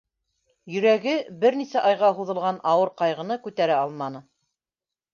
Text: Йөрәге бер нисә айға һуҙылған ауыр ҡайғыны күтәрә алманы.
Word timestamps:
Йөрәге 0.75 1.13
бер 1.43 1.59
нисә 1.59 1.85
айға 1.91 2.11
һуҙылған 2.21 2.59
ауыр 2.75 2.95
ҡайғыны 3.03 3.41
күтәрә 3.47 3.81
алманы. 3.87 4.27